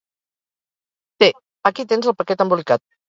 [1.23, 1.27] Té,
[1.71, 2.85] aquí tens el paquet embolicat.